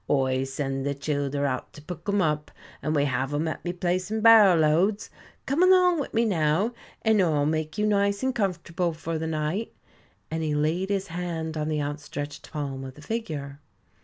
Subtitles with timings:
[0.09, 2.49] Oi send the childer out to pick 'em up,
[2.81, 5.11] and we have 'em at me place in barrow loads.
[5.45, 9.75] Come along wid me now, and Oi'll make you nice and comfortable for the night,"
[10.31, 13.59] and he laid his hand on the outstretched palm of the figure.